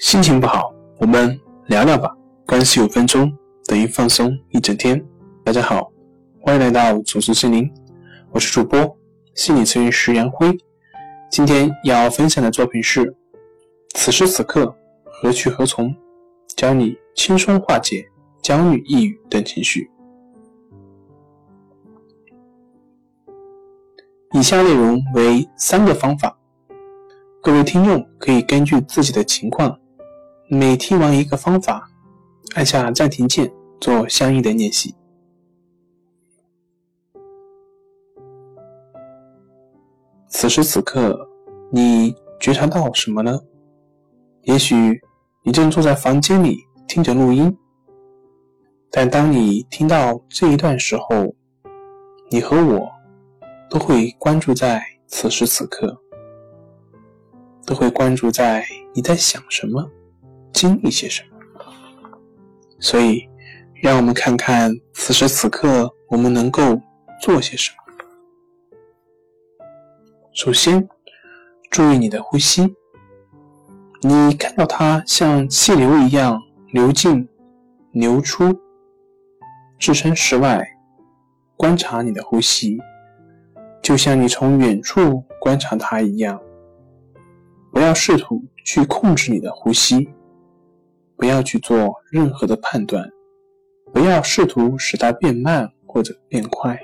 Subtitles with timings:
[0.00, 2.10] 心情不好，我们聊聊吧。
[2.46, 3.30] 关系五分钟
[3.66, 4.98] 等于放松一整天。
[5.44, 5.92] 大家好，
[6.40, 7.70] 欢迎来到重塑心灵，
[8.30, 8.96] 我是主播
[9.34, 10.56] 心理咨询师杨辉。
[11.30, 13.14] 今天要分享的作品是：
[13.94, 14.74] 此时此刻
[15.04, 15.94] 何去何从？
[16.56, 18.02] 教你轻松化解
[18.40, 19.90] 焦虑、抑郁等情绪。
[24.32, 26.38] 以下内容为三个方法，
[27.42, 29.78] 各位听众可以根据自己的情况。
[30.52, 31.88] 每听完一个方法，
[32.56, 33.48] 按下暂停键，
[33.80, 34.92] 做相应的练习。
[40.26, 41.16] 此时此刻，
[41.70, 43.38] 你觉察到什么呢？
[44.42, 45.00] 也许
[45.44, 47.56] 你正坐在房间里听着录音，
[48.90, 51.32] 但当你听到这一段时候，
[52.28, 52.90] 你和我
[53.68, 55.96] 都会关注在此时此刻，
[57.64, 59.88] 都会关注在你在想什么。
[60.60, 61.38] 经历些什么？
[62.78, 63.26] 所以，
[63.80, 66.78] 让我们看看此时此刻我们能够
[67.18, 67.76] 做些什么。
[70.34, 70.86] 首先，
[71.70, 72.76] 注意你的呼吸。
[74.02, 76.38] 你看到它像气流一样
[76.72, 77.26] 流进、
[77.92, 78.54] 流出，
[79.78, 80.62] 置身事外，
[81.56, 82.78] 观察你的呼吸，
[83.82, 86.38] 就像你从远处观察它一样。
[87.72, 90.10] 不要试图去控制你的呼吸。
[91.20, 93.06] 不要去做任何的判断，
[93.92, 96.80] 不要试图使它变慢或者变快，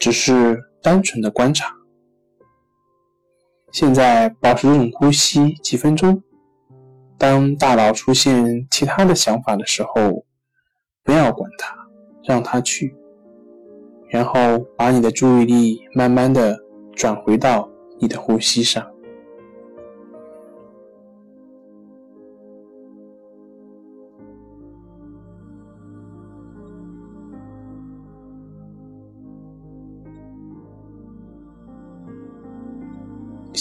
[0.00, 1.72] 只是单纯的观察。
[3.70, 6.20] 现在保持这种呼吸几分钟。
[7.16, 10.24] 当大脑出现其他的想法的时候，
[11.04, 11.76] 不要管它，
[12.24, 12.96] 让它去，
[14.08, 16.58] 然后把你的注意力慢慢的
[16.96, 18.91] 转回到你的呼吸上。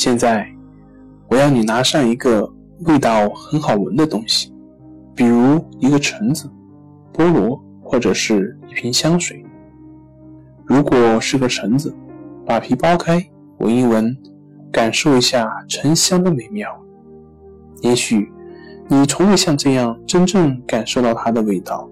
[0.03, 0.51] 现在，
[1.29, 2.51] 我要你拿上一个
[2.88, 4.51] 味道很好闻的东西，
[5.13, 6.50] 比如一个橙子、
[7.13, 9.45] 菠萝，或者是一瓶香水。
[10.66, 11.95] 如果是个橙子，
[12.47, 13.23] 把皮剥开，
[13.59, 14.17] 闻一闻，
[14.72, 16.68] 感受一下橙香的美妙。
[17.81, 18.28] 也许
[18.88, 21.88] 你从未像这样真正感受到它的味道。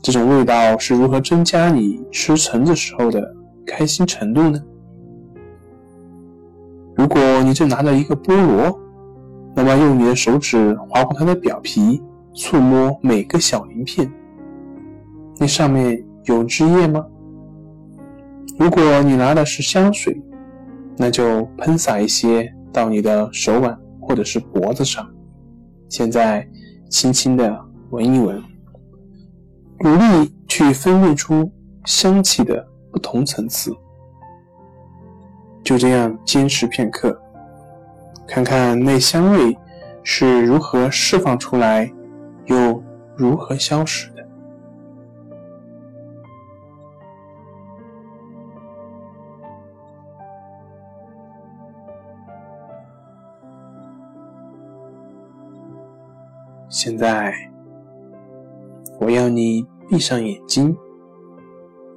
[0.00, 3.34] 这种味道是如何增加你吃橙子时候的
[3.66, 4.62] 开心程度呢？
[7.14, 8.80] 如果你正拿着一个菠萝，
[9.54, 12.02] 那么用你的手指划过它的表皮，
[12.34, 14.10] 触摸每个小鳞片，
[15.38, 17.04] 那上面有汁液吗？
[18.58, 20.18] 如果你拿的是香水，
[20.96, 25.06] 那就喷洒一些到你的手腕或者是脖子上。
[25.90, 26.48] 现在
[26.88, 28.42] 轻轻的闻一闻，
[29.80, 31.52] 努力去分辨出
[31.84, 33.70] 香气的不同层次。
[35.62, 37.18] 就这样坚持片刻，
[38.26, 39.56] 看看那香味
[40.02, 41.90] 是如何释放出来，
[42.46, 42.82] 又
[43.16, 44.26] 如何消失的。
[56.68, 57.32] 现在，
[58.98, 60.76] 我要你闭上眼睛，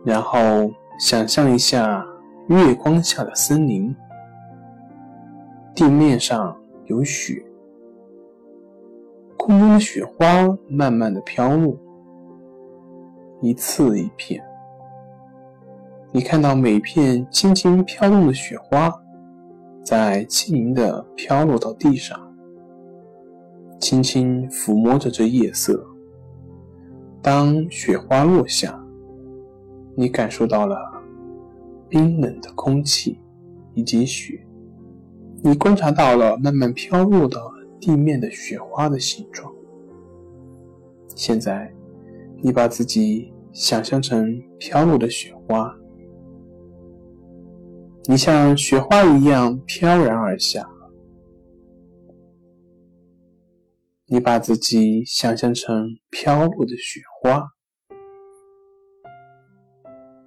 [0.05, 2.05] 然后想象一下。
[2.47, 3.95] 月光下的森林，
[5.73, 7.43] 地面上有雪，
[9.35, 11.75] 空中的雪花慢慢的飘落，
[13.41, 14.43] 一次一片。
[16.11, 18.93] 你看到每片轻轻飘动的雪花，
[19.83, 22.15] 在轻盈的飘落到地上，
[23.79, 25.83] 轻轻抚摸着这夜色。
[27.23, 28.79] 当雪花落下，
[29.95, 30.94] 你感受到了。
[31.89, 33.19] 冰冷的空气
[33.73, 34.45] 以及雪，
[35.43, 39.53] 你观察到了慢慢飘落到地面的雪花的形状。
[41.15, 41.73] 现在，
[42.41, 45.73] 你把自己想象成飘落的雪花，
[48.05, 50.67] 你像雪花一样飘然而下。
[54.07, 57.54] 你把自己想象成飘落的雪花。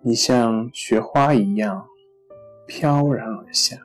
[0.08, 1.86] 你像雪花一样
[2.66, 3.76] 飘然而下。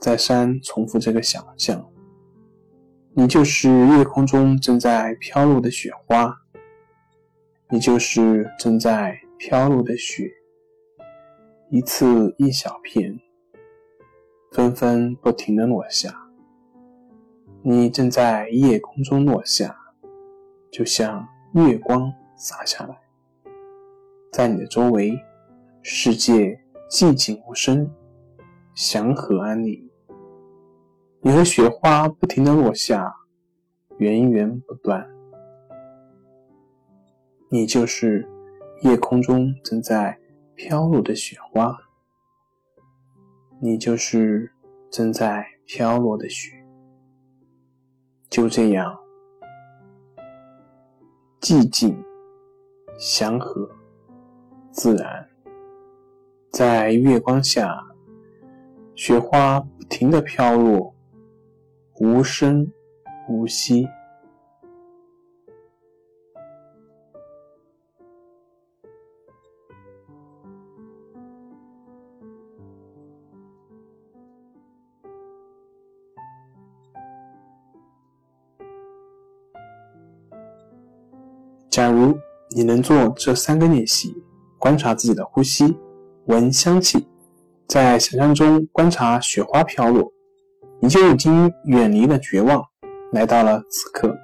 [0.00, 1.84] 再三重复这个想象，
[3.12, 6.32] 你就是夜空中正在飘落的雪花，
[7.68, 10.30] 你就是正在飘落的雪，
[11.68, 13.18] 一次一小片，
[14.52, 16.14] 纷纷不停的落下。
[17.60, 19.76] 你正在夜空中落下，
[20.70, 22.95] 就像月光洒下来，
[24.36, 25.18] 在你的周围，
[25.80, 26.60] 世界
[26.90, 27.90] 寂静无声，
[28.74, 29.90] 祥和安宁。
[31.22, 33.10] 你和雪花不停的落下，
[33.96, 35.08] 源源不断。
[37.48, 38.28] 你就是
[38.82, 40.18] 夜空中正在
[40.54, 41.74] 飘落的雪花，
[43.58, 44.52] 你就是
[44.90, 46.62] 正在飘落的雪。
[48.28, 48.98] 就这样，
[51.40, 51.98] 寂静、
[52.98, 53.66] 祥和、
[54.76, 55.26] 自然，
[56.52, 57.82] 在月光下，
[58.94, 60.94] 雪花不停的飘落，
[61.98, 62.70] 无声
[63.26, 63.88] 无息。
[81.70, 82.14] 假如
[82.50, 84.14] 你能做这三个练习：
[84.58, 85.76] 观察自己的呼吸，
[86.26, 87.06] 闻香气，
[87.66, 90.12] 在想象中观察雪花飘落，
[90.80, 92.62] 你就已经远离了绝望，
[93.12, 94.16] 来到了此刻，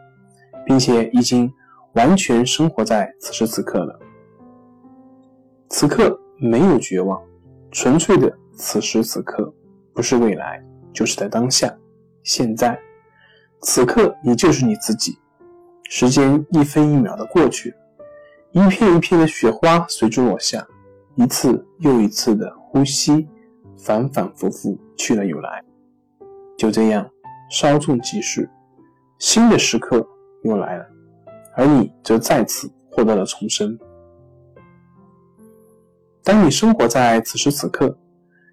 [0.64, 1.52] 并且已经
[1.94, 3.98] 完全生活在此时此刻了。
[5.68, 7.20] 此刻没有绝望，
[7.70, 9.52] 纯粹的此时此刻，
[9.94, 10.62] 不是未来，
[10.92, 11.74] 就是在当下，
[12.22, 12.78] 现在，
[13.62, 15.18] 此刻你就是你自己。
[15.88, 17.74] 时间一分一秒的过去，
[18.52, 20.66] 一片一片的雪花随之落下，
[21.14, 23.26] 一次又一次的呼吸，
[23.78, 25.64] 反反复复去了又来，
[26.58, 27.08] 就这样
[27.50, 28.48] 稍纵即逝，
[29.18, 30.06] 新的时刻
[30.44, 30.86] 又来了，
[31.56, 33.78] 而你则再次获得了重生。
[36.22, 37.98] 当你生活在此时此刻，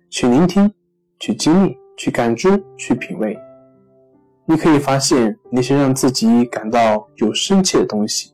[0.09, 0.73] 去聆听，
[1.19, 3.37] 去经历，去感知，去品味。
[4.45, 8.33] 你可以发现那些让自己感到有生气的东西，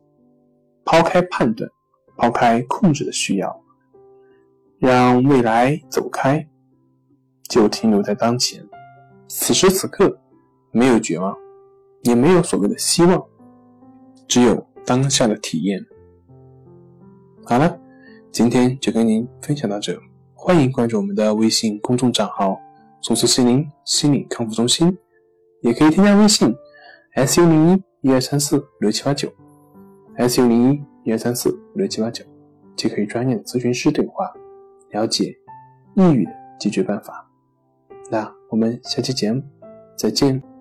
[0.86, 1.70] 抛开判断，
[2.16, 3.62] 抛开控制的需要，
[4.80, 6.48] 让未来走开，
[7.50, 8.66] 就停留在当前。
[9.28, 10.18] 此时此刻，
[10.72, 11.36] 没有绝望，
[12.04, 13.26] 也没有所谓的希望，
[14.28, 15.84] 只有当下的体验。
[17.44, 17.78] 好了，
[18.32, 20.00] 今天就跟您分享到这，
[20.34, 22.58] 欢迎关注我们的微信公众账号
[23.02, 24.96] “松弛心灵心理康复中心”。
[25.62, 26.56] 也可以添加微信
[27.16, 29.34] s u 零一一二三四六七八九
[30.18, 32.24] s u 零一一二三四五六七八九，
[32.76, 34.32] 即可与专业的咨询师对话，
[34.92, 35.36] 了解
[35.96, 37.30] 抑郁的解决办法。
[38.10, 39.42] 那我们下期节目
[39.98, 40.55] 再见。